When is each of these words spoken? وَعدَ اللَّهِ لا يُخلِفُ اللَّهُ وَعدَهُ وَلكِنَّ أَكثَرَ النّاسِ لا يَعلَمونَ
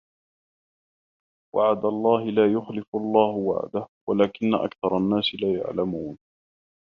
وَعدَ 1.55 1.85
اللَّهِ 1.85 2.23
لا 2.25 2.53
يُخلِفُ 2.53 2.87
اللَّهُ 2.95 3.29
وَعدَهُ 3.31 3.87
وَلكِنَّ 4.09 4.55
أَكثَرَ 4.55 4.97
النّاسِ 4.97 5.35
لا 5.41 5.53
يَعلَمونَ 5.59 6.17